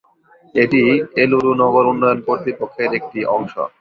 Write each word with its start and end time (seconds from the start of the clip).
এটি 0.55 0.81
এলুরু 1.17 1.51
নগর 1.61 1.85
উন্নয়ন 1.91 2.19
কর্তৃপক্ষের 2.27 2.91
একটি 2.99 3.19
অংশ। 3.35 3.53